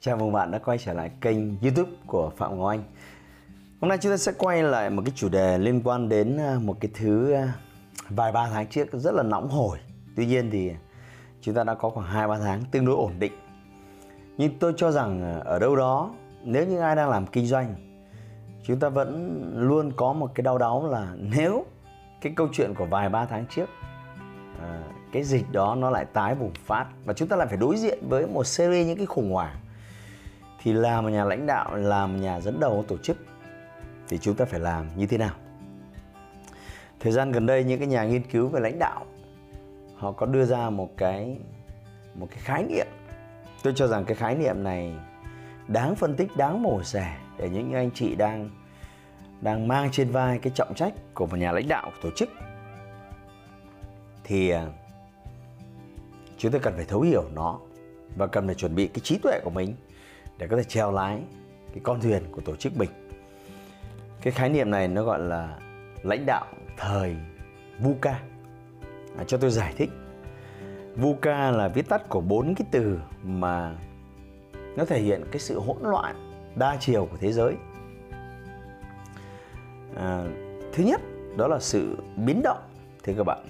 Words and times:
Chào 0.00 0.16
mừng 0.16 0.32
bạn 0.32 0.50
đã 0.50 0.58
quay 0.58 0.78
trở 0.78 0.92
lại 0.92 1.10
kênh 1.20 1.58
YouTube 1.62 1.90
của 2.06 2.30
Phạm 2.36 2.58
Ngọc 2.58 2.68
Anh. 2.68 2.82
Hôm 3.80 3.88
nay 3.88 3.98
chúng 4.00 4.12
ta 4.12 4.16
sẽ 4.16 4.32
quay 4.38 4.62
lại 4.62 4.90
một 4.90 5.02
cái 5.04 5.12
chủ 5.16 5.28
đề 5.28 5.58
liên 5.58 5.80
quan 5.84 6.08
đến 6.08 6.36
à, 6.36 6.58
một 6.62 6.76
cái 6.80 6.90
thứ 6.94 7.32
à, 7.32 7.52
vài 8.08 8.32
ba 8.32 8.48
tháng 8.50 8.66
trước 8.66 8.88
rất 8.92 9.14
là 9.14 9.22
nóng 9.22 9.48
hổi. 9.48 9.78
Tuy 10.16 10.26
nhiên 10.26 10.50
thì 10.50 10.72
chúng 11.40 11.54
ta 11.54 11.64
đã 11.64 11.74
có 11.74 11.90
khoảng 11.90 12.06
2 12.06 12.28
3 12.28 12.38
tháng 12.38 12.62
tương 12.70 12.84
đối 12.84 12.96
ổn 12.96 13.12
định. 13.18 13.32
Nhưng 14.36 14.58
tôi 14.58 14.72
cho 14.76 14.90
rằng 14.90 15.22
à, 15.22 15.40
ở 15.44 15.58
đâu 15.58 15.76
đó, 15.76 16.10
nếu 16.44 16.66
như 16.66 16.78
ai 16.78 16.96
đang 16.96 17.08
làm 17.10 17.26
kinh 17.26 17.46
doanh, 17.46 17.74
chúng 18.62 18.80
ta 18.80 18.88
vẫn 18.88 19.42
luôn 19.56 19.92
có 19.96 20.12
một 20.12 20.30
cái 20.34 20.42
đau 20.42 20.58
đáu 20.58 20.88
là 20.90 21.14
nếu 21.16 21.66
cái 22.20 22.32
câu 22.36 22.48
chuyện 22.52 22.74
của 22.74 22.86
vài 22.86 23.08
ba 23.08 23.26
tháng 23.26 23.46
trước 23.50 23.68
cái 25.12 25.22
dịch 25.22 25.52
đó 25.52 25.74
nó 25.74 25.90
lại 25.90 26.04
tái 26.04 26.34
bùng 26.34 26.52
phát 26.66 26.86
và 27.04 27.12
chúng 27.12 27.28
ta 27.28 27.36
lại 27.36 27.46
phải 27.46 27.56
đối 27.56 27.76
diện 27.76 27.98
với 28.08 28.26
một 28.26 28.46
series 28.46 28.86
những 28.86 28.96
cái 28.96 29.06
khủng 29.06 29.32
hoảng 29.32 29.56
thì 30.62 30.72
làm 30.72 31.04
một 31.04 31.10
nhà 31.10 31.24
lãnh 31.24 31.46
đạo, 31.46 31.76
làm 31.76 32.12
một 32.12 32.18
nhà 32.22 32.40
dẫn 32.40 32.60
đầu 32.60 32.84
tổ 32.88 32.96
chức 32.98 33.16
thì 34.08 34.18
chúng 34.18 34.34
ta 34.34 34.44
phải 34.44 34.60
làm 34.60 34.86
như 34.96 35.06
thế 35.06 35.18
nào? 35.18 35.34
Thời 37.00 37.12
gian 37.12 37.32
gần 37.32 37.46
đây, 37.46 37.64
những 37.64 37.78
cái 37.78 37.88
nhà 37.88 38.04
nghiên 38.04 38.22
cứu 38.22 38.48
về 38.48 38.60
lãnh 38.60 38.78
đạo, 38.78 39.06
họ 39.96 40.12
có 40.12 40.26
đưa 40.26 40.44
ra 40.44 40.70
một 40.70 40.90
cái 40.96 41.38
một 42.14 42.26
cái 42.30 42.38
khái 42.42 42.62
niệm. 42.62 42.86
Tôi 43.62 43.72
cho 43.76 43.86
rằng 43.86 44.04
cái 44.04 44.16
khái 44.16 44.34
niệm 44.34 44.62
này 44.62 44.92
đáng 45.68 45.94
phân 45.94 46.16
tích, 46.16 46.36
đáng 46.36 46.62
mổ 46.62 46.82
xẻ 46.82 47.16
để 47.38 47.48
những 47.48 47.72
anh 47.72 47.90
chị 47.94 48.14
đang 48.14 48.50
đang 49.40 49.68
mang 49.68 49.90
trên 49.90 50.10
vai 50.10 50.38
cái 50.38 50.52
trọng 50.54 50.74
trách 50.74 50.92
của 51.14 51.26
một 51.26 51.36
nhà 51.36 51.52
lãnh 51.52 51.68
đạo 51.68 51.90
của 51.90 52.00
tổ 52.02 52.16
chức. 52.16 52.28
Thì 54.24 54.50
à, 54.50 54.66
chúng 56.38 56.52
ta 56.52 56.58
cần 56.58 56.74
phải 56.76 56.84
thấu 56.84 57.00
hiểu 57.00 57.24
nó 57.34 57.58
và 58.16 58.26
cần 58.26 58.46
phải 58.46 58.54
chuẩn 58.54 58.74
bị 58.74 58.86
cái 58.86 59.00
trí 59.00 59.18
tuệ 59.18 59.40
của 59.44 59.50
mình 59.50 59.74
để 60.38 60.46
có 60.46 60.56
thể 60.56 60.64
treo 60.64 60.92
lái 60.92 61.18
cái 61.72 61.80
con 61.82 62.00
thuyền 62.00 62.22
của 62.32 62.40
tổ 62.40 62.56
chức 62.56 62.76
mình. 62.76 62.90
Cái 64.20 64.32
khái 64.32 64.48
niệm 64.48 64.70
này 64.70 64.88
nó 64.88 65.02
gọi 65.02 65.18
là 65.18 65.58
lãnh 66.02 66.26
đạo 66.26 66.46
thời 66.76 67.16
VUCA 67.80 68.20
à, 69.18 69.24
cho 69.26 69.38
tôi 69.38 69.50
giải 69.50 69.74
thích. 69.76 69.90
VUCA 70.96 71.50
là 71.50 71.68
viết 71.68 71.88
tắt 71.88 72.08
của 72.08 72.20
bốn 72.20 72.54
cái 72.54 72.66
từ 72.70 72.98
mà 73.22 73.76
nó 74.76 74.84
thể 74.84 75.00
hiện 75.00 75.24
cái 75.30 75.40
sự 75.40 75.60
hỗn 75.60 75.76
loạn 75.82 76.32
đa 76.56 76.76
chiều 76.80 77.08
của 77.10 77.16
thế 77.20 77.32
giới. 77.32 77.54
À, 79.96 80.24
thứ 80.72 80.84
nhất 80.84 81.00
đó 81.36 81.48
là 81.48 81.58
sự 81.60 81.96
biến 82.16 82.40
động 82.44 82.58
thưa 83.02 83.12
các 83.16 83.24
bạn. 83.24 83.46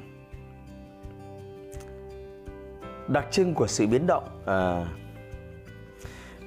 Đặc 3.09 3.27
trưng 3.31 3.55
của 3.55 3.66
sự 3.66 3.86
biến 3.86 4.06
động 4.06 4.42
à, 4.47 4.86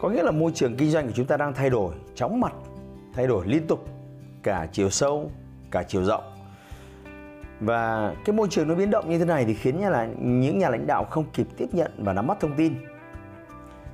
có 0.02 0.09
nghĩa 0.09 0.23
là 0.23 0.31
môi 0.31 0.52
trường 0.52 0.75
kinh 0.77 0.89
doanh 0.89 1.07
của 1.07 1.13
chúng 1.16 1.25
ta 1.25 1.38
đang 1.38 1.53
thay 1.53 1.69
đổi 1.69 1.95
chóng 2.16 2.39
mặt 2.39 2.53
thay 3.13 3.27
đổi 3.27 3.47
liên 3.47 3.67
tục 3.67 3.85
cả 4.44 4.67
chiều 4.72 4.89
sâu 4.89 5.31
cả 5.72 5.84
chiều 5.84 6.03
rộng. 6.03 6.23
Và 7.59 8.13
cái 8.25 8.35
môi 8.35 8.47
trường 8.50 8.67
nó 8.67 8.75
biến 8.75 8.89
động 8.89 9.09
như 9.09 9.19
thế 9.19 9.25
này 9.25 9.45
thì 9.45 9.53
khiến 9.53 9.79
nhà 9.79 9.89
là 9.89 10.06
những 10.19 10.59
nhà 10.59 10.69
lãnh 10.69 10.88
đạo 10.88 11.06
không 11.09 11.25
kịp 11.34 11.47
tiếp 11.57 11.67
nhận 11.72 11.91
và 11.97 12.13
nắm 12.13 12.28
bắt 12.28 12.38
thông 12.39 12.56
tin. 12.57 12.73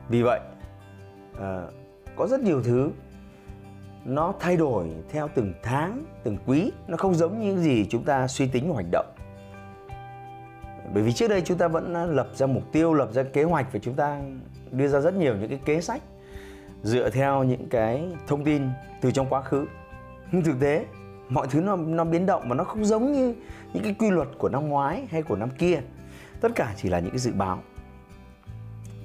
Vì 0.10 0.22
vậy 0.22 0.40
à, 1.40 1.62
có 2.16 2.28
rất 2.28 2.40
nhiều 2.40 2.62
thứ 2.64 2.92
nó 4.06 4.34
thay 4.40 4.58
đổi 4.58 4.88
theo 5.10 5.30
từng 5.36 5.54
tháng 5.64 6.06
từng 6.24 6.38
quý. 6.46 6.72
Nó 6.88 6.98
không 6.98 7.16
giống 7.16 7.40
như 7.40 7.46
những 7.46 7.58
gì 7.58 7.86
chúng 7.90 8.04
ta 8.04 8.28
suy 8.28 8.48
tính 8.48 8.70
và 8.70 8.76
hành 8.76 8.92
động. 8.92 9.06
Bởi 10.94 11.04
vì 11.04 11.14
trước 11.14 11.28
đây 11.28 11.42
chúng 11.42 11.58
ta 11.58 11.68
vẫn 11.68 11.94
ờ, 11.94 12.06
lập 12.06 12.28
ra 12.34 12.48
mục 12.48 12.64
tiêu 12.72 12.94
lập 12.94 13.10
ra 13.14 13.24
kế 13.24 13.44
hoạch 13.44 13.74
và 13.74 13.80
chúng 13.80 13.94
ta 13.94 14.22
đưa 14.72 14.88
ra 14.88 15.00
rất 15.00 15.14
nhiều 15.14 15.36
những 15.36 15.50
cái 15.50 15.60
kế 15.66 15.82
sách 15.82 16.02
dựa 16.84 17.10
theo 17.10 17.44
những 17.44 17.70
cái 17.70 18.08
thông 18.28 18.44
tin 18.44 18.70
từ 19.02 19.12
trong 19.12 19.30
quá 19.30 19.42
khứ. 19.42 19.66
Nhưng 20.32 20.44
thực 20.44 20.60
tế, 20.60 20.86
mọi 21.30 21.48
thứ 21.52 21.62
nó 21.62 21.76
nó 21.76 22.04
biến 22.04 22.26
động 22.26 22.50
và 22.50 22.56
nó 22.56 22.64
không 22.64 22.86
giống 22.86 23.12
như 23.12 23.36
những 23.74 23.84
cái 23.84 23.96
quy 24.00 24.10
luật 24.10 24.28
của 24.38 24.50
năm 24.50 24.70
ngoái 24.70 25.08
hay 25.12 25.22
của 25.22 25.36
năm 25.36 25.50
kia. 25.50 25.82
Tất 26.42 26.52
cả 26.56 26.74
chỉ 26.78 26.90
là 26.90 27.00
những 27.00 27.12
cái 27.12 27.20
dự 27.20 27.32
báo. 27.32 27.60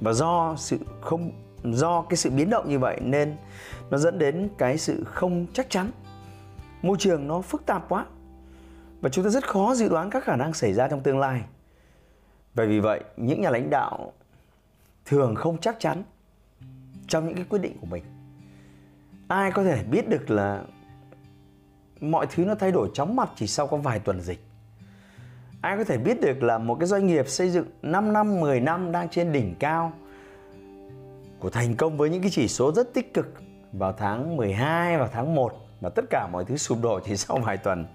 Và 0.00 0.12
do 0.12 0.54
sự 0.56 0.78
không, 1.00 1.30
do 1.64 2.02
cái 2.02 2.16
sự 2.16 2.30
biến 2.30 2.50
động 2.50 2.68
như 2.68 2.78
vậy 2.78 3.00
nên 3.00 3.36
nó 3.90 3.98
dẫn 3.98 4.18
đến 4.18 4.48
cái 4.58 4.78
sự 4.78 5.04
không 5.04 5.46
chắc 5.52 5.70
chắn. 5.70 5.90
Môi 6.82 6.96
trường 7.00 7.28
nó 7.28 7.40
phức 7.40 7.66
tạp 7.66 7.88
quá. 7.88 8.06
Và 9.00 9.08
chúng 9.08 9.24
ta 9.24 9.30
rất 9.30 9.48
khó 9.48 9.74
dự 9.74 9.88
đoán 9.88 10.10
các 10.10 10.24
khả 10.24 10.36
năng 10.36 10.54
xảy 10.54 10.72
ra 10.72 10.88
trong 10.88 11.00
tương 11.00 11.18
lai. 11.18 11.42
Và 12.54 12.64
vì 12.64 12.80
vậy, 12.80 13.04
những 13.16 13.40
nhà 13.40 13.50
lãnh 13.50 13.70
đạo 13.70 14.12
thường 15.04 15.34
không 15.34 15.58
chắc 15.60 15.76
chắn 15.80 16.02
trong 17.08 17.26
những 17.26 17.36
cái 17.36 17.44
quyết 17.48 17.58
định 17.58 17.76
của 17.80 17.86
mình. 17.86 18.04
Ai 19.28 19.50
có 19.50 19.64
thể 19.64 19.84
biết 19.84 20.08
được 20.08 20.30
là 20.30 20.62
mọi 22.00 22.26
thứ 22.30 22.44
nó 22.44 22.54
thay 22.54 22.72
đổi 22.72 22.90
chóng 22.94 23.16
mặt 23.16 23.30
chỉ 23.36 23.46
sau 23.46 23.66
có 23.66 23.76
vài 23.76 23.98
tuần 23.98 24.20
dịch? 24.20 24.44
Ai 25.60 25.76
có 25.76 25.84
thể 25.84 25.98
biết 25.98 26.20
được 26.20 26.42
là 26.42 26.58
một 26.58 26.76
cái 26.80 26.86
doanh 26.86 27.06
nghiệp 27.06 27.28
xây 27.28 27.50
dựng 27.50 27.66
5 27.82 28.12
năm 28.12 28.40
10 28.40 28.60
năm 28.60 28.92
đang 28.92 29.08
trên 29.08 29.32
đỉnh 29.32 29.54
cao 29.58 29.92
của 31.38 31.50
thành 31.50 31.76
công 31.76 31.96
với 31.96 32.10
những 32.10 32.22
cái 32.22 32.30
chỉ 32.30 32.48
số 32.48 32.72
rất 32.72 32.94
tích 32.94 33.14
cực 33.14 33.34
vào 33.72 33.92
tháng 33.92 34.36
12 34.36 34.98
vào 34.98 35.08
tháng 35.12 35.34
1 35.34 35.52
và 35.80 35.90
tất 35.90 36.04
cả 36.10 36.28
mọi 36.32 36.44
thứ 36.44 36.56
sụp 36.56 36.78
đổ 36.82 37.00
chỉ 37.04 37.16
sau 37.16 37.38
vài 37.38 37.56
tuần? 37.56 37.86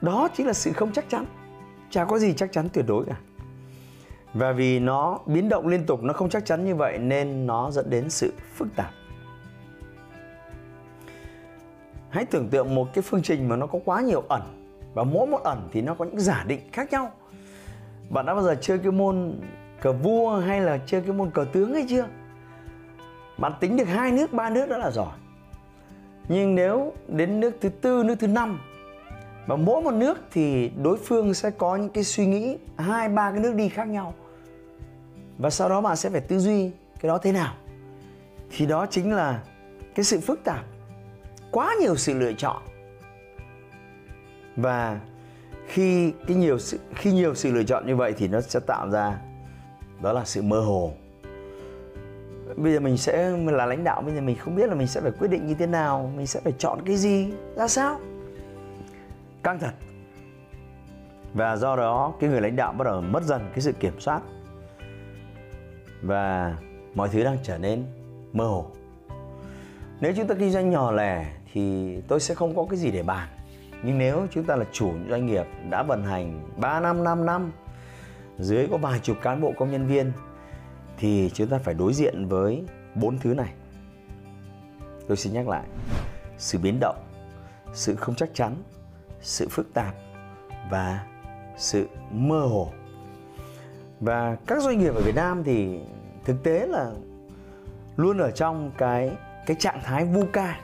Đó 0.00 0.28
chính 0.34 0.46
là 0.46 0.52
sự 0.52 0.72
không 0.72 0.92
chắc 0.92 1.04
chắn. 1.08 1.24
Chả 1.90 2.04
có 2.04 2.18
gì 2.18 2.34
chắc 2.36 2.52
chắn 2.52 2.68
tuyệt 2.72 2.84
đối 2.88 3.04
cả 3.04 3.16
và 4.34 4.52
vì 4.52 4.80
nó 4.80 5.18
biến 5.26 5.48
động 5.48 5.66
liên 5.66 5.86
tục, 5.86 6.02
nó 6.02 6.12
không 6.12 6.30
chắc 6.30 6.46
chắn 6.46 6.64
như 6.64 6.74
vậy, 6.74 6.98
nên 6.98 7.46
nó 7.46 7.70
dẫn 7.70 7.90
đến 7.90 8.10
sự 8.10 8.32
phức 8.54 8.68
tạp. 8.76 8.90
Hãy 12.10 12.24
tưởng 12.24 12.48
tượng 12.48 12.74
một 12.74 12.88
cái 12.94 13.02
phương 13.02 13.22
trình 13.22 13.48
mà 13.48 13.56
nó 13.56 13.66
có 13.66 13.78
quá 13.84 14.00
nhiều 14.00 14.24
ẩn, 14.28 14.42
và 14.94 15.04
mỗi 15.04 15.26
một 15.26 15.42
ẩn 15.44 15.68
thì 15.72 15.82
nó 15.82 15.94
có 15.94 16.04
những 16.04 16.20
giả 16.20 16.44
định 16.46 16.60
khác 16.72 16.92
nhau. 16.92 17.12
Bạn 18.10 18.26
đã 18.26 18.34
bao 18.34 18.42
giờ 18.42 18.56
chơi 18.60 18.78
cái 18.78 18.92
môn 18.92 19.40
cờ 19.80 19.92
vua 19.92 20.36
hay 20.38 20.60
là 20.60 20.78
chơi 20.86 21.00
cái 21.00 21.12
môn 21.12 21.30
cờ 21.30 21.46
tướng 21.52 21.74
hay 21.74 21.86
chưa? 21.88 22.06
Bạn 23.38 23.52
tính 23.60 23.76
được 23.76 23.84
hai 23.84 24.12
nước, 24.12 24.32
ba 24.32 24.50
nước 24.50 24.68
đó 24.68 24.78
là 24.78 24.90
giỏi 24.90 25.12
nhưng 26.28 26.54
nếu 26.54 26.92
đến 27.08 27.40
nước 27.40 27.56
thứ 27.60 27.68
tư, 27.68 28.02
nước 28.06 28.14
thứ 28.20 28.26
năm 28.26 28.60
và 29.48 29.56
mỗi 29.56 29.82
một 29.82 29.94
nước 29.94 30.18
thì 30.30 30.70
đối 30.82 30.96
phương 30.96 31.34
sẽ 31.34 31.50
có 31.50 31.76
những 31.76 31.88
cái 31.88 32.04
suy 32.04 32.26
nghĩ, 32.26 32.56
hai, 32.78 33.08
ba 33.08 33.30
cái 33.30 33.40
nước 33.40 33.54
đi 33.54 33.68
khác 33.68 33.88
nhau. 33.88 34.14
Và 35.38 35.50
sau 35.50 35.68
đó 35.68 35.80
bạn 35.80 35.96
sẽ 35.96 36.10
phải 36.10 36.20
tư 36.20 36.38
duy 36.38 36.70
cái 37.00 37.08
đó 37.08 37.18
thế 37.18 37.32
nào. 37.32 37.54
Thì 38.50 38.66
đó 38.66 38.86
chính 38.90 39.12
là 39.12 39.42
cái 39.94 40.04
sự 40.04 40.20
phức 40.20 40.44
tạp, 40.44 40.64
quá 41.50 41.74
nhiều 41.80 41.96
sự 41.96 42.14
lựa 42.14 42.32
chọn. 42.32 42.62
Và 44.56 45.00
khi 45.66 46.12
cái 46.26 46.36
nhiều 46.36 46.58
sự, 46.58 46.78
khi 46.94 47.12
nhiều 47.12 47.34
sự 47.34 47.52
lựa 47.52 47.62
chọn 47.62 47.86
như 47.86 47.96
vậy 47.96 48.14
thì 48.18 48.28
nó 48.28 48.40
sẽ 48.40 48.60
tạo 48.60 48.90
ra, 48.90 49.18
đó 50.02 50.12
là 50.12 50.24
sự 50.24 50.42
mơ 50.42 50.60
hồ. 50.60 50.92
Bây 52.56 52.72
giờ 52.72 52.80
mình 52.80 52.96
sẽ 52.96 53.30
mình 53.30 53.54
là 53.54 53.66
lãnh 53.66 53.84
đạo, 53.84 54.02
bây 54.02 54.14
giờ 54.14 54.20
mình 54.20 54.36
không 54.36 54.54
biết 54.54 54.68
là 54.68 54.74
mình 54.74 54.86
sẽ 54.86 55.00
phải 55.00 55.12
quyết 55.18 55.28
định 55.28 55.46
như 55.46 55.54
thế 55.54 55.66
nào, 55.66 56.12
mình 56.16 56.26
sẽ 56.26 56.40
phải 56.40 56.52
chọn 56.58 56.78
cái 56.86 56.96
gì, 56.96 57.32
ra 57.56 57.68
sao? 57.68 58.00
Căng 59.42 59.58
thật. 59.58 59.72
Và 61.34 61.56
do 61.56 61.76
đó, 61.76 62.14
cái 62.20 62.30
người 62.30 62.40
lãnh 62.40 62.56
đạo 62.56 62.72
bắt 62.72 62.84
đầu 62.84 63.00
mất 63.00 63.22
dần 63.22 63.48
cái 63.50 63.60
sự 63.60 63.72
kiểm 63.72 64.00
soát. 64.00 64.22
Và 66.02 66.56
mọi 66.94 67.08
thứ 67.08 67.24
đang 67.24 67.36
trở 67.42 67.58
nên 67.58 67.84
mơ 68.32 68.44
hồ. 68.44 68.70
Nếu 70.00 70.12
chúng 70.16 70.26
ta 70.26 70.34
kinh 70.34 70.50
doanh 70.50 70.70
nhỏ 70.70 70.92
lẻ 70.92 71.32
thì 71.52 71.96
tôi 72.08 72.20
sẽ 72.20 72.34
không 72.34 72.56
có 72.56 72.66
cái 72.70 72.78
gì 72.78 72.90
để 72.90 73.02
bàn. 73.02 73.28
Nhưng 73.82 73.98
nếu 73.98 74.26
chúng 74.30 74.44
ta 74.44 74.56
là 74.56 74.64
chủ 74.72 74.92
doanh 75.10 75.26
nghiệp 75.26 75.46
đã 75.70 75.82
vận 75.82 76.04
hành 76.04 76.48
3 76.56 76.80
năm 76.80 77.04
5 77.04 77.26
năm, 77.26 77.52
dưới 78.38 78.68
có 78.70 78.76
vài 78.76 79.00
chục 79.00 79.16
cán 79.22 79.40
bộ 79.40 79.52
công 79.56 79.70
nhân 79.70 79.86
viên, 79.86 80.12
thì 80.98 81.30
chúng 81.34 81.48
ta 81.48 81.58
phải 81.58 81.74
đối 81.74 81.92
diện 81.92 82.26
với 82.26 82.64
bốn 82.94 83.18
thứ 83.18 83.34
này. 83.34 83.52
Tôi 85.08 85.16
xin 85.16 85.32
nhắc 85.32 85.48
lại, 85.48 85.64
sự 86.38 86.58
biến 86.58 86.78
động, 86.80 86.96
sự 87.72 87.94
không 87.94 88.14
chắc 88.14 88.28
chắn 88.34 88.56
sự 89.20 89.48
phức 89.48 89.74
tạp 89.74 89.94
và 90.70 91.06
sự 91.56 91.88
mơ 92.10 92.40
hồ. 92.40 92.72
Và 94.00 94.36
các 94.46 94.62
doanh 94.62 94.78
nghiệp 94.78 94.94
ở 94.94 95.00
Việt 95.00 95.14
Nam 95.14 95.44
thì 95.44 95.80
thực 96.24 96.42
tế 96.42 96.66
là 96.66 96.92
luôn 97.96 98.18
ở 98.18 98.30
trong 98.30 98.70
cái 98.78 99.16
cái 99.46 99.56
trạng 99.60 99.80
thái 99.84 100.04
VUCA 100.04 100.60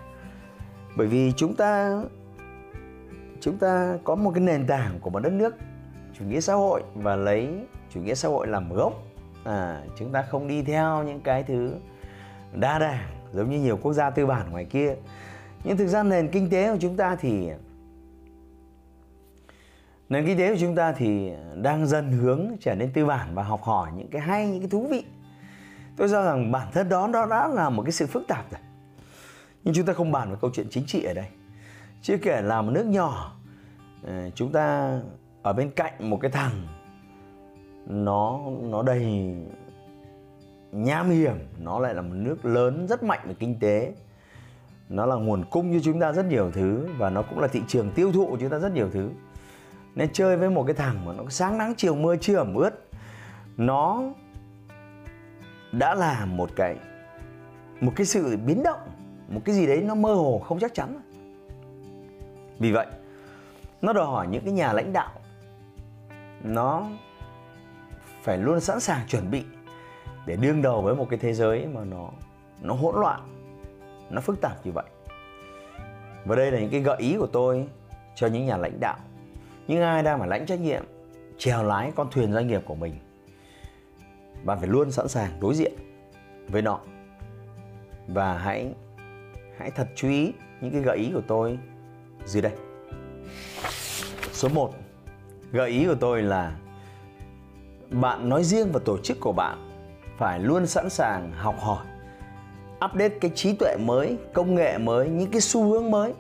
bởi 0.97 1.07
vì 1.07 1.33
chúng 1.37 1.57
ta 1.57 2.03
chúng 3.41 3.59
ta 3.59 3.99
có 4.05 4.15
một 4.15 4.33
cái 4.35 4.41
nền 4.41 4.67
tảng 4.67 5.01
của 5.01 5.11
một 5.11 5.21
đất 5.21 5.33
nước 5.33 5.57
chủ 6.19 6.25
nghĩa 6.25 6.41
xã 6.41 6.55
hội 6.55 6.83
và 6.95 7.17
lấy 7.17 7.67
chủ 7.95 8.01
nghĩa 8.01 8.15
xã 8.15 8.29
hội 8.29 8.47
làm 8.47 8.73
gốc. 8.73 8.93
À, 9.45 9.83
chúng 9.99 10.13
ta 10.13 10.23
không 10.23 10.49
đi 10.49 10.63
theo 10.63 11.03
những 11.03 11.21
cái 11.21 11.43
thứ 11.43 11.75
đa 12.53 12.79
đảng 12.79 13.09
giống 13.33 13.51
như 13.51 13.61
nhiều 13.61 13.77
quốc 13.83 13.93
gia 13.93 14.11
tư 14.11 14.27
bản 14.27 14.51
ngoài 14.51 14.65
kia. 14.65 14.95
Nhưng 15.65 15.77
thực 15.77 15.87
ra 15.87 16.03
nền 16.03 16.29
kinh 16.29 16.51
tế 16.51 16.73
của 16.73 16.79
chúng 16.81 16.97
ta 16.97 17.17
thì 17.17 17.51
nền 20.09 20.27
kinh 20.27 20.39
tế 20.39 20.51
của 20.51 20.59
chúng 20.61 20.75
ta 20.75 20.93
thì 20.93 21.33
đang 21.63 21.87
dần 21.87 22.13
hướng 22.13 22.47
trở 22.61 22.75
nên 22.75 22.93
tư 22.93 23.07
bản 23.07 23.35
và 23.35 23.43
học 23.43 23.63
hỏi 23.63 23.91
những 23.97 24.09
cái 24.09 24.23
hay, 24.23 24.49
những 24.49 24.61
cái 24.61 24.69
thú 24.69 24.87
vị. 24.91 25.05
Tôi 25.97 26.09
cho 26.09 26.25
rằng 26.25 26.53
bản 26.53 26.69
thân 26.73 26.89
đó 26.89 27.09
đó 27.13 27.27
đã 27.27 27.49
là 27.49 27.71
một 27.71 27.83
cái 27.83 27.93
sự 27.93 28.07
phức 28.07 28.27
tạp 28.29 28.51
rồi. 28.51 28.61
Nhưng 29.65 29.75
chúng 29.75 29.87
ta 29.87 29.93
không 29.93 30.13
bàn 30.13 30.31
về 30.31 30.37
câu 30.41 30.51
chuyện 30.55 30.67
chính 30.71 30.87
trị 30.87 31.05
ở 31.05 31.15
đây. 31.15 31.27
Chưa 32.03 32.17
kể 32.17 32.43
là 32.43 32.63
một 32.63 32.71
nước 32.71 32.87
nhỏ 32.87 33.37
ờ, 34.03 34.31
chúng 34.35 34.53
ta 34.53 34.99
ở 35.43 35.53
bên 35.53 35.71
cạnh 35.71 36.11
một 36.11 36.19
cái 36.21 36.31
thằng, 36.31 36.67
nó 37.87 38.41
nó 38.63 38.83
đầy 38.83 39.35
nham 40.73 41.11
hiểm, 41.11 41.35
nó 41.59 41.79
lại 41.79 41.95
là 41.95 42.03
một 42.03 42.15
nước 42.15 42.45
lớn 42.45 42.87
rất 42.89 43.03
mạnh 43.03 43.21
về 43.25 43.35
kinh 43.39 43.59
tế. 43.61 43.93
Nó 44.89 45.07
là 45.07 45.15
nguồn 45.15 45.45
cung 45.51 45.73
cho 45.73 45.81
chúng 45.85 46.01
ta 46.01 46.13
rất 46.13 46.27
nhiều 46.27 46.51
thứ 46.51 46.89
và 46.99 47.11
nó 47.11 47.23
cũng 47.23 47.39
là 47.39 47.49
thị 47.49 47.63
trường 47.69 47.91
tiêu 47.91 48.13
thụ 48.13 48.27
của 48.27 48.37
chúng 48.41 48.51
ta 48.51 48.59
rất 48.59 48.73
nhiều 48.73 48.91
thứ 48.93 49.11
nên 49.95 50.09
chơi 50.13 50.37
với 50.37 50.51
một 50.51 50.65
cái 50.67 50.75
thằng 50.75 51.07
mà 51.07 51.13
nó 51.13 51.25
sáng 51.29 51.59
nắng, 51.59 51.75
chiều 51.77 51.95
mưa 51.95 52.17
chưa 52.17 52.37
ẩm 52.37 52.55
ướt. 52.55 52.71
Nó 53.57 54.03
đã 55.73 55.95
là 55.95 56.25
một 56.25 56.51
cái 56.57 56.77
một 57.81 57.93
cái 57.97 58.07
sự 58.07 58.37
biến 58.37 58.63
động, 58.63 58.79
một 59.29 59.41
cái 59.45 59.55
gì 59.55 59.67
đấy 59.67 59.83
nó 59.83 59.95
mơ 59.95 60.15
hồ, 60.15 60.39
không 60.39 60.59
chắc 60.59 60.75
chắn. 60.75 61.01
Vì 62.59 62.73
vậy, 62.73 62.87
nó 63.83 63.93
đòi 63.93 64.07
hỏi 64.07 64.27
những 64.27 64.45
cái 64.45 64.53
nhà 64.53 64.73
lãnh 64.73 64.93
đạo, 64.93 65.11
nó 66.43 66.89
phải 68.23 68.39
luôn 68.39 68.61
sẵn 68.61 68.81
sàng 68.81 69.07
chuẩn 69.09 69.31
bị 69.31 69.45
để 70.27 70.37
đương 70.37 70.63
đầu 70.63 70.83
với 70.83 70.95
một 70.95 71.07
cái 71.11 71.19
thế 71.19 71.33
giới 71.33 71.67
mà 71.67 71.85
nó 71.85 72.11
nó 72.61 72.75
hỗn 72.75 73.01
loạn, 73.01 73.21
nó 74.11 74.21
phức 74.21 74.41
tạp 74.41 74.67
như 74.67 74.73
vậy. 74.73 74.85
Và 76.25 76.37
đây 76.37 76.51
là 76.51 76.61
những 76.61 76.71
cái 76.71 76.81
gợi 76.81 76.97
ý 76.99 77.17
của 77.19 77.27
tôi 77.27 77.69
cho 78.15 78.27
những 78.27 78.47
nhà 78.47 78.57
lãnh 78.57 78.81
đạo. 78.81 78.97
Nhưng 79.69 79.83
ai 79.83 80.03
đang 80.03 80.19
phải 80.19 80.29
lãnh 80.29 80.47
trách 80.47 80.61
nhiệm 80.61 80.85
chèo 81.39 81.65
lái 81.65 81.93
con 81.97 82.09
thuyền 82.11 82.33
doanh 82.33 82.47
nghiệp 82.47 82.63
của 82.65 82.75
mình, 82.75 82.95
bạn 84.45 84.59
phải 84.59 84.69
luôn 84.69 84.91
sẵn 84.91 85.09
sàng 85.09 85.41
đối 85.41 85.55
diện 85.55 85.73
với 86.49 86.63
nó. 86.63 86.81
Và 88.09 88.39
hãy 88.39 88.75
hãy 89.59 89.71
thật 89.71 89.89
chú 89.95 90.09
ý 90.09 90.33
những 90.61 90.73
cái 90.73 90.81
gợi 90.81 90.99
ý 90.99 91.11
của 91.15 91.23
tôi 91.27 91.59
dưới 92.25 92.43
đây. 92.43 92.53
Số 94.33 94.49
1 94.49 94.75
gợi 95.53 95.71
ý 95.71 95.87
của 95.87 95.95
tôi 95.95 96.23
là 96.23 96.57
bạn 97.91 98.29
nói 98.29 98.45
riêng 98.45 98.69
và 98.73 98.81
tổ 98.85 98.99
chức 98.99 99.21
của 99.21 99.33
bạn 99.33 99.71
phải 100.19 100.41
luôn 100.41 100.67
sẵn 100.67 100.91
sàng 100.91 101.33
học 101.33 101.57
hỏi, 101.59 101.87
update 102.85 103.19
cái 103.21 103.31
trí 103.35 103.57
tuệ 103.57 103.77
mới, 103.81 104.17
công 104.33 104.55
nghệ 104.55 104.79
mới, 104.79 105.09
những 105.09 105.31
cái 105.31 105.41
xu 105.41 105.63
hướng 105.63 105.91
mới. 105.91 106.15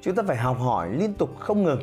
Chúng 0.00 0.14
ta 0.14 0.22
phải 0.26 0.36
học 0.36 0.58
hỏi 0.60 0.88
liên 0.92 1.14
tục 1.14 1.38
không 1.38 1.64
ngừng 1.64 1.82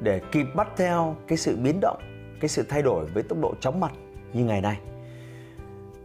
để 0.00 0.20
kịp 0.32 0.46
bắt 0.54 0.68
theo 0.76 1.16
cái 1.28 1.38
sự 1.38 1.56
biến 1.56 1.78
động 1.80 1.98
cái 2.40 2.48
sự 2.48 2.62
thay 2.68 2.82
đổi 2.82 3.04
với 3.06 3.22
tốc 3.22 3.38
độ 3.42 3.54
chóng 3.60 3.80
mặt 3.80 3.92
như 4.32 4.44
ngày 4.44 4.60
nay. 4.60 4.78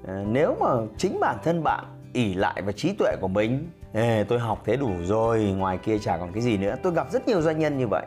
Ờ, 0.07 0.23
nếu 0.27 0.57
mà 0.59 0.67
chính 0.97 1.19
bản 1.19 1.37
thân 1.43 1.63
bạn 1.63 1.85
ỉ 2.13 2.33
lại 2.33 2.61
vào 2.61 2.71
trí 2.71 2.93
tuệ 2.93 3.15
của 3.21 3.27
mình 3.27 3.69
Ê, 3.93 4.23
tôi 4.23 4.39
học 4.39 4.61
thế 4.65 4.77
đủ 4.77 4.91
rồi 5.03 5.43
ngoài 5.43 5.77
kia 5.77 5.99
chả 5.99 6.17
còn 6.17 6.31
cái 6.33 6.41
gì 6.41 6.57
nữa 6.57 6.75
tôi 6.83 6.93
gặp 6.93 7.11
rất 7.11 7.27
nhiều 7.27 7.41
doanh 7.41 7.59
nhân 7.59 7.77
như 7.77 7.87
vậy 7.87 8.05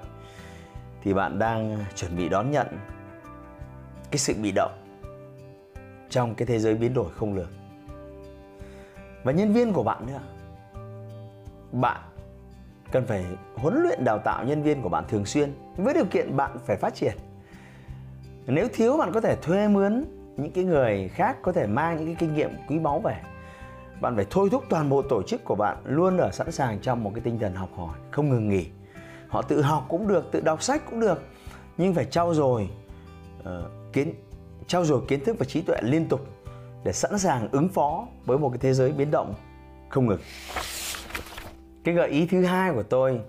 thì 1.02 1.14
bạn 1.14 1.38
đang 1.38 1.84
chuẩn 1.94 2.16
bị 2.16 2.28
đón 2.28 2.50
nhận 2.50 2.66
cái 4.10 4.18
sự 4.18 4.34
bị 4.42 4.52
động 4.52 4.72
trong 6.10 6.34
cái 6.34 6.46
thế 6.46 6.58
giới 6.58 6.74
biến 6.74 6.94
đổi 6.94 7.12
không 7.16 7.34
lường. 7.34 7.50
Và 9.24 9.32
nhân 9.32 9.52
viên 9.52 9.72
của 9.72 9.82
bạn 9.82 10.06
nữa 10.06 10.20
bạn 11.72 12.00
cần 12.94 13.06
phải 13.06 13.24
huấn 13.56 13.82
luyện 13.82 14.04
đào 14.04 14.18
tạo 14.18 14.44
nhân 14.44 14.62
viên 14.62 14.82
của 14.82 14.88
bạn 14.88 15.04
thường 15.08 15.26
xuyên 15.26 15.52
với 15.76 15.94
điều 15.94 16.04
kiện 16.04 16.36
bạn 16.36 16.56
phải 16.66 16.76
phát 16.76 16.94
triển. 16.94 17.12
Nếu 18.46 18.68
thiếu 18.72 18.96
bạn 18.96 19.12
có 19.12 19.20
thể 19.20 19.36
thuê 19.36 19.68
mướn 19.68 20.04
những 20.36 20.52
cái 20.52 20.64
người 20.64 21.08
khác 21.08 21.36
có 21.42 21.52
thể 21.52 21.66
mang 21.66 21.96
những 21.96 22.06
cái 22.06 22.16
kinh 22.18 22.34
nghiệm 22.34 22.50
quý 22.68 22.78
báu 22.78 23.00
về. 23.00 23.16
Bạn 24.00 24.16
phải 24.16 24.26
thôi 24.30 24.48
thúc 24.52 24.64
toàn 24.68 24.88
bộ 24.88 25.02
tổ 25.02 25.22
chức 25.22 25.44
của 25.44 25.54
bạn 25.54 25.76
luôn 25.84 26.18
ở 26.18 26.30
sẵn 26.30 26.52
sàng 26.52 26.78
trong 26.78 27.04
một 27.04 27.10
cái 27.14 27.20
tinh 27.20 27.38
thần 27.38 27.54
học 27.54 27.68
hỏi 27.76 27.98
không 28.10 28.28
ngừng 28.28 28.48
nghỉ. 28.48 28.66
Họ 29.28 29.42
tự 29.42 29.62
học 29.62 29.86
cũng 29.88 30.08
được 30.08 30.32
tự 30.32 30.40
đọc 30.40 30.62
sách 30.62 30.82
cũng 30.90 31.00
được 31.00 31.22
nhưng 31.76 31.94
phải 31.94 32.04
trau 32.04 32.34
dồi 32.34 32.68
uh, 33.40 33.46
kiến 33.92 34.14
trau 34.66 34.84
dồi 34.84 35.00
kiến 35.08 35.24
thức 35.24 35.36
và 35.38 35.44
trí 35.44 35.62
tuệ 35.62 35.76
liên 35.82 36.08
tục 36.08 36.20
để 36.84 36.92
sẵn 36.92 37.18
sàng 37.18 37.48
ứng 37.52 37.68
phó 37.68 38.06
với 38.24 38.38
một 38.38 38.48
cái 38.48 38.58
thế 38.58 38.72
giới 38.72 38.92
biến 38.92 39.10
động 39.10 39.34
không 39.88 40.06
ngừng 40.06 40.20
cái 41.84 41.94
gợi 41.94 42.08
ý 42.08 42.26
thứ 42.26 42.44
hai 42.44 42.72
của 42.72 42.82
tôi 42.82 43.20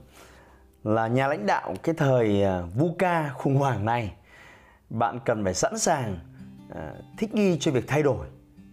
là 0.83 1.07
nhà 1.07 1.27
lãnh 1.27 1.45
đạo 1.45 1.73
cái 1.83 1.95
thời 1.97 2.43
à, 2.43 2.61
VUCA 2.75 3.29
khủng 3.33 3.55
hoảng 3.55 3.85
này, 3.85 4.13
bạn 4.89 5.19
cần 5.25 5.43
phải 5.43 5.53
sẵn 5.53 5.79
sàng 5.79 6.19
à, 6.75 6.93
thích 7.17 7.33
nghi 7.33 7.57
cho 7.59 7.71
việc 7.71 7.87
thay 7.87 8.03
đổi 8.03 8.27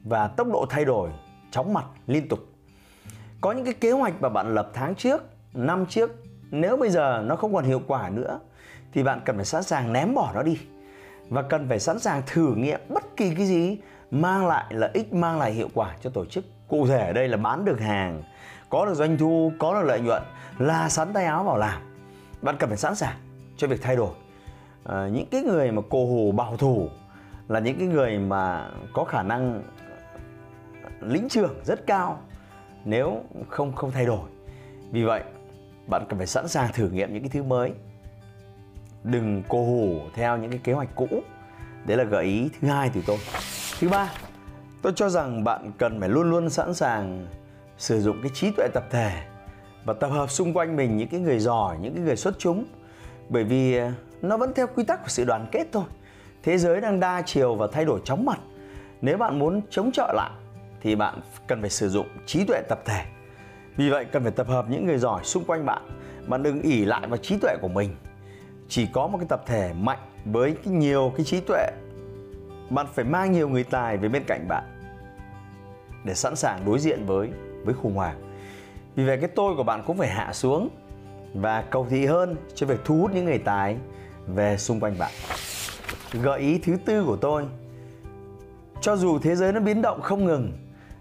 và 0.05 0.29
tốc 0.29 0.46
độ 0.52 0.67
thay 0.70 0.84
đổi 0.84 1.11
chóng 1.50 1.75
mặt 1.75 1.84
liên 2.06 2.29
tục. 2.29 2.38
Có 3.40 3.52
những 3.52 3.64
cái 3.64 3.75
kế 3.75 3.90
hoạch 3.90 4.14
mà 4.20 4.29
bạn 4.29 4.55
lập 4.55 4.70
tháng 4.75 4.94
trước, 4.94 5.23
năm 5.55 5.87
trước, 5.87 6.11
nếu 6.50 6.76
bây 6.76 6.90
giờ 6.90 7.23
nó 7.26 7.37
không 7.37 7.55
còn 7.55 7.64
hiệu 7.64 7.82
quả 7.87 8.08
nữa 8.08 8.40
thì 8.93 9.02
bạn 9.02 9.20
cần 9.25 9.37
phải 9.37 9.44
sẵn 9.44 9.62
sàng 9.62 9.93
ném 9.93 10.14
bỏ 10.14 10.32
nó 10.34 10.43
đi 10.43 10.58
và 11.29 11.43
cần 11.43 11.69
phải 11.69 11.79
sẵn 11.79 11.99
sàng 11.99 12.23
thử 12.26 12.55
nghiệm 12.55 12.81
bất 12.88 13.17
kỳ 13.17 13.34
cái 13.34 13.46
gì 13.46 13.79
mang 14.11 14.46
lại 14.46 14.64
lợi 14.70 14.90
ích, 14.94 15.12
mang 15.12 15.38
lại 15.38 15.52
hiệu 15.52 15.69
quả 15.75 15.96
cho 16.00 16.11
tổ 16.11 16.25
chức. 16.25 16.44
Cụ 16.69 16.87
thể 16.87 17.06
ở 17.06 17.12
đây 17.12 17.29
là 17.29 17.37
bán 17.37 17.64
được 17.64 17.81
hàng 17.81 18.23
có 18.72 18.86
được 18.86 18.94
doanh 18.94 19.19
thu 19.19 19.52
có 19.58 19.74
được 19.74 19.86
lợi 19.86 20.00
nhuận 20.00 20.22
là 20.58 20.88
sắn 20.88 21.12
tay 21.12 21.24
áo 21.24 21.44
vào 21.44 21.56
làm. 21.56 21.82
Bạn 22.42 22.56
cần 22.58 22.69
phải 22.69 22.78
sẵn 22.78 22.94
sàng 22.94 23.16
cho 23.56 23.69
việc 23.69 23.82
thay 23.82 23.96
đổi. 23.96 24.14
À, 24.84 25.08
những 25.12 25.26
cái 25.30 25.42
người 25.42 25.72
mà 25.72 25.82
cô 25.90 26.06
hồ 26.06 26.32
bảo 26.32 26.56
thủ 26.56 26.88
là 27.48 27.60
những 27.60 27.78
cái 27.78 27.88
người 27.88 28.19
mà 28.19 28.70
có 28.92 29.04
khả 29.04 29.22
năng 29.22 29.62
lĩnh 31.00 31.29
trưởng 31.29 31.55
rất 31.64 31.86
cao 31.86 32.20
nếu 32.84 33.24
không 33.48 33.72
không 33.72 33.91
thay 33.91 34.06
đổi. 34.06 34.29
Vì 34.91 35.05
vậy 35.05 35.22
bạn 35.86 36.05
cần 36.08 36.19
phải 36.19 36.26
sẵn 36.26 36.48
sàng 36.48 36.72
thử 36.72 36.88
nghiệm 36.88 37.12
những 37.12 37.22
cái 37.22 37.31
thứ 37.31 37.43
mới. 37.43 37.72
Đừng 39.05 39.43
cô 39.48 39.64
hồ 39.67 40.00
theo 40.14 40.36
những 40.36 40.50
cái 40.50 40.60
kế 40.64 40.72
hoạch 40.72 40.88
cũ. 40.94 41.08
Đấy 41.86 41.96
là 41.96 42.05
gợi 42.05 42.24
ý 42.24 42.50
thứ 42.60 42.69
hai 42.69 42.91
từ 42.94 43.00
tôi. 43.06 43.19
Thứ 43.81 43.88
ba 43.88 44.12
tôi 44.82 44.93
cho 44.96 45.08
rằng 45.08 45.44
bạn 45.44 45.72
cần 45.79 46.00
phải 46.00 46.08
luôn 46.08 46.31
luôn 46.31 46.50
sẵn 46.50 46.74
sàng 46.74 47.26
sử 47.82 48.01
dụng 48.01 48.22
cái 48.22 48.31
trí 48.34 48.51
tuệ 48.51 48.69
tập 48.74 48.84
thể 48.91 49.22
và 49.84 49.94
tập 49.94 50.08
hợp 50.08 50.31
xung 50.31 50.53
quanh 50.53 50.77
mình 50.77 50.96
những 50.96 51.08
cái 51.08 51.20
người 51.20 51.39
giỏi, 51.39 51.77
những 51.81 51.94
cái 51.94 52.05
người 52.05 52.17
xuất 52.17 52.39
chúng. 52.39 52.65
Bởi 53.29 53.44
vì 53.44 53.77
à, 53.77 53.93
nó 54.22 54.36
vẫn 54.36 54.53
theo 54.55 54.67
quy 54.67 54.84
tắc 54.84 55.03
của 55.03 55.08
sự 55.08 55.24
đoàn 55.24 55.46
kết 55.53 55.65
thôi. 55.72 55.84
Thế 56.43 56.58
giới 56.58 56.81
đang 56.81 57.01
đa 57.01 57.22
chiều 57.27 57.55
và 57.55 57.67
thay 57.72 57.84
đổi 57.84 58.01
chóng 58.05 58.24
mặt. 58.24 58.39
Nếu 59.01 59.19
bạn 59.19 59.39
muốn 59.39 59.60
chống 59.70 59.93
chọi 59.93 60.15
lại, 60.15 60.31
thì 60.81 60.96
bạn 60.96 61.20
cần 61.46 61.60
phải 61.60 61.70
sử 61.70 61.89
dụng 61.89 62.06
trí 62.27 62.44
tuệ 62.44 62.62
tập 62.69 62.82
thể. 62.84 63.05
Vì 63.77 63.91
vậy, 63.91 64.05
cần 64.05 64.22
phải 64.22 64.32
tập 64.32 64.46
hợp 64.48 64.67
những 64.69 64.86
người 64.86 64.98
giỏi 64.98 65.24
xung 65.24 65.44
quanh 65.44 65.67
bạn. 65.67 65.82
Bạn 66.27 66.43
đừng 66.43 66.62
ỉ 66.62 66.84
lại 66.84 67.06
vào 67.08 67.17
trí 67.17 67.36
tuệ 67.39 67.56
của 67.62 67.69
mình. 67.69 67.96
Chỉ 68.69 68.86
có 68.93 69.06
một 69.06 69.19
cái 69.19 69.27
tập 69.29 69.43
thể 69.46 69.72
mạnh 69.72 69.98
với 70.24 70.56
cái 70.65 70.74
nhiều 70.74 71.12
cái 71.17 71.24
trí 71.24 71.41
tuệ, 71.41 71.67
bạn 72.70 72.86
phải 72.94 73.05
mang 73.05 73.32
nhiều 73.32 73.48
người 73.48 73.65
tài 73.65 73.96
về 73.96 74.08
bên 74.08 74.24
cạnh 74.27 74.48
bạn 74.48 74.65
để 76.05 76.15
sẵn 76.15 76.36
sàng 76.36 76.65
đối 76.67 76.79
diện 76.79 77.06
với 77.06 77.29
với 77.64 77.74
khủng 77.74 77.94
hoảng. 77.94 78.16
Vì 78.94 79.04
vậy 79.04 79.19
cái 79.20 79.31
tôi 79.34 79.56
của 79.56 79.62
bạn 79.62 79.82
cũng 79.86 79.98
phải 79.98 80.08
hạ 80.08 80.32
xuống 80.32 80.69
và 81.34 81.62
cầu 81.70 81.86
thị 81.90 82.06
hơn 82.06 82.36
cho 82.54 82.66
việc 82.66 82.81
thu 82.84 82.96
hút 82.96 83.10
những 83.14 83.24
người 83.24 83.38
tài 83.38 83.76
về 84.26 84.56
xung 84.56 84.81
quanh 84.81 84.98
bạn. 84.98 85.12
Gợi 86.12 86.40
ý 86.40 86.58
thứ 86.58 86.76
tư 86.84 87.04
của 87.04 87.16
tôi, 87.16 87.46
cho 88.81 88.96
dù 88.96 89.19
thế 89.19 89.36
giới 89.36 89.52
nó 89.52 89.60
biến 89.60 89.82
động 89.82 90.02
không 90.02 90.24
ngừng, 90.24 90.52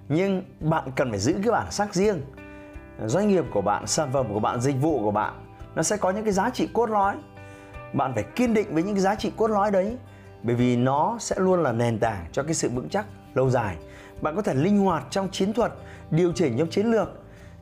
nhưng 0.10 0.44
bạn 0.60 0.92
cần 0.96 1.10
phải 1.10 1.20
giữ 1.20 1.34
cái 1.44 1.52
bản 1.52 1.72
sắc 1.72 1.96
riêng. 1.96 2.22
Doanh 3.06 3.28
nghiệp 3.28 3.46
của 3.54 3.62
bạn, 3.62 3.88
sản 3.88 4.10
phẩm 4.14 4.34
của 4.34 4.40
bạn, 4.40 4.62
dịch 4.62 4.76
vụ 4.82 5.00
của 5.04 5.12
bạn, 5.12 5.34
nó 5.76 5.84
sẽ 5.84 5.98
có 5.98 6.10
những 6.12 6.24
cái 6.24 6.34
giá 6.34 6.50
trị 6.50 6.70
cốt 6.74 6.90
lõi. 6.90 7.16
Bạn 7.94 8.14
phải 8.14 8.24
kiên 8.24 8.54
định 8.54 8.74
với 8.74 8.84
những 8.84 8.96
cái 8.96 9.02
giá 9.02 9.16
trị 9.16 9.32
cốt 9.38 9.48
lõi 9.48 9.72
đấy, 9.72 9.98
bởi 10.44 10.56
vì 10.56 10.76
nó 10.76 11.18
sẽ 11.20 11.36
luôn 11.40 11.64
là 11.64 11.72
nền 11.72 12.00
tảng 12.00 12.26
cho 12.32 12.44
cái 12.44 12.54
sự 12.54 12.70
vững 12.70 12.90
chắc 12.90 13.06
lâu 13.34 13.50
dài 13.50 13.78
bạn 14.22 14.36
có 14.36 14.42
thể 14.42 14.54
linh 14.54 14.80
hoạt 14.80 15.04
trong 15.10 15.30
chiến 15.32 15.54
thuật, 15.54 15.74
điều 16.12 16.32
chỉnh 16.32 16.58
trong 16.58 16.70
chiến 16.70 16.86
lược. 16.86 17.10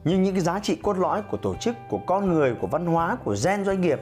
Nhưng 0.04 0.24
những 0.24 0.34
cái 0.34 0.42
giá 0.42 0.60
trị 0.60 0.76
cốt 0.76 0.98
lõi 0.98 1.22
của 1.22 1.38
tổ 1.38 1.56
chức, 1.56 1.76
của 1.90 2.00
con 2.08 2.34
người, 2.34 2.56
của 2.62 2.68
văn 2.68 2.86
hóa, 2.86 3.18
của 3.24 3.36
gen 3.44 3.66
doanh 3.66 3.82
nghiệp 3.82 4.00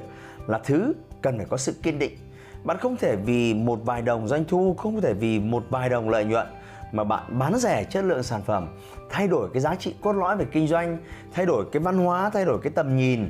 là 0.48 0.60
thứ 0.64 0.94
cần 1.22 1.38
phải 1.38 1.48
có 1.50 1.58
sự 1.58 1.74
kiên 1.84 2.00
định. 2.00 2.18
Bạn 2.64 2.78
không 2.78 2.98
thể 2.98 3.16
vì 3.16 3.54
một 3.54 3.80
vài 3.86 4.02
đồng 4.02 4.28
doanh 4.28 4.46
thu, 4.46 4.76
không 4.78 5.02
thể 5.02 5.14
vì 5.14 5.40
một 5.40 5.64
vài 5.70 5.90
đồng 5.90 6.10
lợi 6.10 6.26
nhuận 6.26 6.48
mà 6.92 7.04
bạn 7.04 7.40
bán 7.40 7.56
rẻ 7.58 7.84
chất 7.84 8.04
lượng 8.04 8.24
sản 8.24 8.42
phẩm, 8.46 8.68
thay 9.10 9.28
đổi 9.28 9.50
cái 9.54 9.62
giá 9.62 9.76
trị 9.76 9.96
cốt 10.02 10.14
lõi 10.14 10.38
về 10.38 10.46
kinh 10.52 10.68
doanh, 10.68 10.98
thay 11.34 11.46
đổi 11.46 11.66
cái 11.72 11.80
văn 11.80 11.98
hóa, 11.98 12.30
thay 12.30 12.46
đổi 12.46 12.60
cái 12.64 12.72
tầm 12.76 12.98
nhìn, 12.98 13.30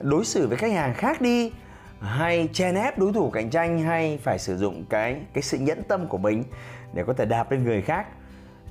đối 0.00 0.24
xử 0.24 0.48
với 0.48 0.56
khách 0.56 0.72
hàng 0.72 0.94
khác 0.94 1.20
đi, 1.20 1.52
hay 2.00 2.48
chèn 2.52 2.74
ép 2.74 2.98
đối 2.98 3.12
thủ 3.12 3.30
cạnh 3.30 3.50
tranh, 3.50 3.82
hay 3.82 4.18
phải 4.22 4.38
sử 4.38 4.56
dụng 4.56 4.84
cái 4.90 5.20
cái 5.32 5.42
sự 5.42 5.58
nhẫn 5.58 5.82
tâm 5.82 6.06
của 6.06 6.18
mình 6.18 6.44
để 6.92 7.04
có 7.06 7.12
thể 7.12 7.24
đạp 7.24 7.50
lên 7.50 7.64
người 7.64 7.82
khác 7.82 8.06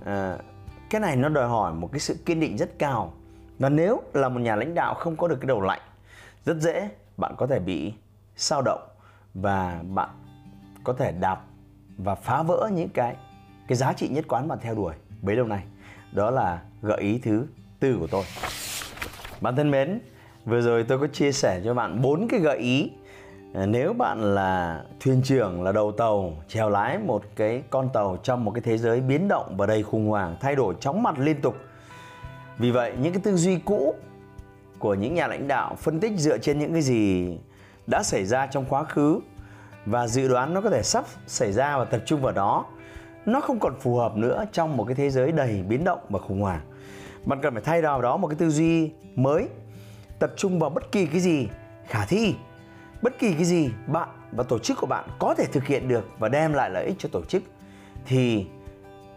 à, 0.05 0.37
cái 0.89 1.01
này 1.01 1.15
nó 1.15 1.29
đòi 1.29 1.47
hỏi 1.47 1.73
một 1.73 1.89
cái 1.91 1.99
sự 1.99 2.15
kiên 2.25 2.39
định 2.39 2.57
rất 2.57 2.79
cao. 2.79 3.13
Và 3.59 3.69
nếu 3.69 4.01
là 4.13 4.29
một 4.29 4.39
nhà 4.39 4.55
lãnh 4.55 4.73
đạo 4.73 4.93
không 4.93 5.15
có 5.15 5.27
được 5.27 5.37
cái 5.41 5.47
đầu 5.47 5.61
lạnh 5.61 5.81
rất 6.45 6.57
dễ 6.57 6.89
bạn 7.17 7.35
có 7.37 7.47
thể 7.47 7.59
bị 7.59 7.93
sao 8.35 8.61
động 8.61 8.87
và 9.33 9.83
bạn 9.95 10.09
có 10.83 10.93
thể 10.93 11.11
đạp 11.11 11.41
và 11.97 12.15
phá 12.15 12.43
vỡ 12.43 12.69
những 12.73 12.89
cái 12.89 13.15
cái 13.67 13.77
giá 13.77 13.93
trị 13.93 14.07
nhất 14.07 14.25
quán 14.27 14.47
bạn 14.47 14.59
theo 14.61 14.75
đuổi 14.75 14.93
bấy 15.21 15.35
lâu 15.35 15.45
nay. 15.45 15.63
Đó 16.11 16.31
là 16.31 16.61
gợi 16.81 17.01
ý 17.01 17.19
thứ 17.23 17.47
tư 17.79 17.97
của 17.99 18.07
tôi. 18.07 18.23
Bạn 19.41 19.55
thân 19.55 19.71
mến 19.71 19.99
vừa 20.45 20.61
rồi 20.61 20.83
tôi 20.83 20.99
có 20.99 21.07
chia 21.07 21.31
sẻ 21.31 21.61
cho 21.65 21.73
bạn 21.73 22.01
bốn 22.01 22.27
cái 22.27 22.39
gợi 22.39 22.57
ý 22.57 22.91
Ờ, 23.53 23.65
nếu 23.65 23.93
bạn 23.93 24.35
là 24.35 24.83
thuyền 24.99 25.21
trưởng, 25.23 25.63
là 25.63 25.71
đầu 25.71 25.91
tàu 25.91 26.33
chèo 26.47 26.69
lái 26.69 26.97
một 26.97 27.23
cái 27.35 27.63
con 27.69 27.89
tàu 27.93 28.17
trong 28.23 28.43
một 28.45 28.51
cái 28.51 28.61
thế 28.61 28.77
giới 28.77 29.01
biến 29.01 29.27
động 29.27 29.57
và 29.57 29.65
đầy 29.65 29.83
khủng 29.83 30.07
hoảng, 30.07 30.35
thay 30.39 30.55
đổi 30.55 30.75
chóng 30.79 31.03
mặt 31.03 31.19
liên 31.19 31.41
tục. 31.41 31.55
Vì 32.57 32.71
vậy, 32.71 32.93
những 33.01 33.13
cái 33.13 33.21
tư 33.23 33.35
duy 33.35 33.59
cũ 33.65 33.95
của 34.79 34.93
những 34.93 35.13
nhà 35.13 35.27
lãnh 35.27 35.47
đạo 35.47 35.75
phân 35.79 35.99
tích 35.99 36.11
dựa 36.17 36.37
trên 36.37 36.59
những 36.59 36.73
cái 36.73 36.81
gì 36.81 37.37
đã 37.87 38.03
xảy 38.03 38.25
ra 38.25 38.47
trong 38.47 38.65
quá 38.69 38.83
khứ 38.83 39.19
và 39.85 40.07
dự 40.07 40.27
đoán 40.27 40.53
nó 40.53 40.61
có 40.61 40.69
thể 40.69 40.83
sắp 40.83 41.05
xảy 41.27 41.51
ra 41.51 41.77
và 41.77 41.85
tập 41.85 42.01
trung 42.05 42.21
vào 42.21 42.33
đó, 42.33 42.65
nó 43.25 43.41
không 43.41 43.59
còn 43.59 43.79
phù 43.79 43.95
hợp 43.95 44.15
nữa 44.15 44.45
trong 44.51 44.77
một 44.77 44.83
cái 44.83 44.95
thế 44.95 45.09
giới 45.09 45.31
đầy 45.31 45.63
biến 45.67 45.83
động 45.83 45.99
và 46.09 46.19
khủng 46.19 46.41
hoảng. 46.41 46.61
Bạn 47.25 47.39
cần 47.41 47.53
phải 47.53 47.63
thay 47.65 47.81
vào 47.81 48.01
đó 48.01 48.17
một 48.17 48.27
cái 48.27 48.35
tư 48.35 48.49
duy 48.49 48.91
mới, 49.15 49.47
tập 50.19 50.31
trung 50.37 50.59
vào 50.59 50.69
bất 50.69 50.91
kỳ 50.91 51.05
cái 51.05 51.19
gì 51.19 51.47
khả 51.87 52.05
thi 52.05 52.35
bất 53.01 53.19
kỳ 53.19 53.33
cái 53.33 53.43
gì 53.43 53.69
bạn 53.87 54.09
và 54.31 54.43
tổ 54.43 54.59
chức 54.59 54.77
của 54.77 54.87
bạn 54.87 55.07
có 55.19 55.35
thể 55.37 55.45
thực 55.45 55.65
hiện 55.65 55.87
được 55.87 56.09
và 56.19 56.29
đem 56.29 56.53
lại 56.53 56.69
lợi 56.69 56.85
ích 56.85 56.95
cho 56.99 57.09
tổ 57.11 57.23
chức 57.23 57.43
thì 58.05 58.47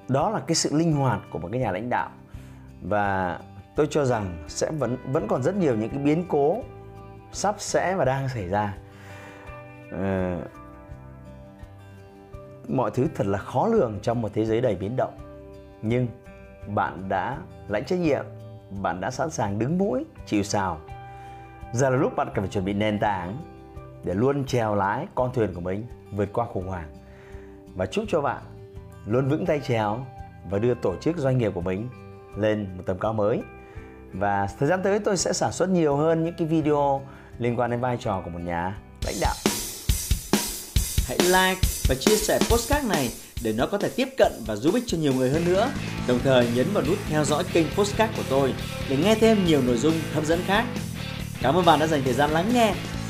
đó 0.08 0.30
là 0.30 0.40
cái 0.40 0.54
sự 0.54 0.76
linh 0.76 0.92
hoạt 0.92 1.20
của 1.30 1.38
một 1.38 1.48
cái 1.52 1.60
nhà 1.60 1.72
lãnh 1.72 1.90
đạo. 1.90 2.10
Và 2.82 3.38
tôi 3.76 3.86
cho 3.90 4.04
rằng 4.04 4.44
sẽ 4.48 4.70
vẫn 4.70 4.96
vẫn 5.12 5.28
còn 5.28 5.42
rất 5.42 5.56
nhiều 5.56 5.76
những 5.76 5.90
cái 5.90 5.98
biến 5.98 6.24
cố 6.28 6.62
sắp 7.32 7.54
sẽ 7.58 7.94
và 7.96 8.04
đang 8.04 8.28
xảy 8.28 8.48
ra. 8.48 8.74
Ờ, 9.90 10.38
mọi 12.68 12.90
thứ 12.94 13.06
thật 13.14 13.26
là 13.26 13.38
khó 13.38 13.66
lường 13.66 13.98
trong 14.02 14.22
một 14.22 14.30
thế 14.34 14.44
giới 14.44 14.60
đầy 14.60 14.76
biến 14.76 14.96
động. 14.96 15.14
Nhưng 15.82 16.08
bạn 16.66 17.08
đã 17.08 17.38
lãnh 17.68 17.84
trách 17.84 17.98
nhiệm 17.98 18.24
bạn 18.82 19.00
đã 19.00 19.10
sẵn 19.10 19.30
sàng 19.30 19.58
đứng 19.58 19.78
mũi 19.78 20.04
chịu 20.26 20.42
sào. 20.42 20.80
Giờ 21.72 21.90
là 21.90 21.96
lúc 21.96 22.16
bạn 22.16 22.28
cần 22.34 22.44
phải 22.44 22.50
chuẩn 22.50 22.64
bị 22.64 22.72
nền 22.72 22.98
tảng 22.98 23.51
để 24.04 24.14
luôn 24.14 24.44
chèo 24.44 24.75
lái 24.75 25.06
con 25.14 25.32
thuyền 25.35 25.54
của 25.54 25.61
mình 25.61 25.87
vượt 26.12 26.28
qua 26.32 26.47
khủng 26.47 26.68
hoảng 26.68 26.88
và 27.75 27.87
chúc 27.87 28.04
cho 28.09 28.21
bạn 28.21 28.42
luôn 29.06 29.28
vững 29.28 29.47
tay 29.47 29.61
chèo 29.61 30.06
và 30.50 30.59
đưa 30.59 30.75
tổ 30.75 30.97
chức 30.97 31.16
doanh 31.16 31.38
nghiệp 31.38 31.52
của 31.54 31.61
mình 31.61 31.88
lên 32.37 32.68
một 32.76 32.82
tầm 32.87 32.99
cao 32.99 33.12
mới 33.12 33.40
và 34.12 34.49
thời 34.59 34.68
gian 34.68 34.80
tới 34.82 34.99
tôi 34.99 35.16
sẽ 35.16 35.32
sản 35.32 35.52
xuất 35.52 35.68
nhiều 35.68 35.97
hơn 35.97 36.25
những 36.25 36.35
cái 36.38 36.49
video 36.49 37.06
liên 37.38 37.59
quan 37.59 37.71
đến 37.71 37.80
vai 37.80 37.97
trò 38.00 38.21
của 38.25 38.30
một 38.30 38.40
nhà 38.44 38.78
lãnh 39.06 39.16
đạo 39.21 39.35
hãy 41.09 41.18
like 41.18 41.61
và 41.88 41.94
chia 42.00 42.16
sẻ 42.16 42.38
postcard 42.50 42.88
này 42.88 43.11
để 43.42 43.52
nó 43.52 43.66
có 43.66 43.78
thể 43.78 43.88
tiếp 43.97 44.09
cận 44.18 44.32
và 44.47 44.56
giúp 44.56 44.75
ích 44.75 44.85
cho 44.87 44.99
nhiều 44.99 45.12
người 45.12 45.30
hơn 45.30 45.44
nữa. 45.44 45.71
Đồng 46.09 46.18
thời 46.25 46.49
nhấn 46.54 46.66
vào 46.73 46.85
nút 46.87 46.99
theo 47.09 47.25
dõi 47.25 47.44
kênh 47.52 47.66
postcard 47.75 48.16
của 48.16 48.23
tôi 48.30 48.54
để 48.88 48.97
nghe 48.97 49.14
thêm 49.14 49.44
nhiều 49.47 49.62
nội 49.62 49.76
dung 49.76 49.94
hấp 50.14 50.25
dẫn 50.25 50.40
khác. 50.47 50.64
Cảm 51.42 51.54
ơn 51.54 51.64
bạn 51.64 51.80
đã 51.80 51.87
dành 51.87 52.02
thời 52.04 52.12
gian 52.12 52.30
lắng 52.30 52.50
nghe. 52.52 52.75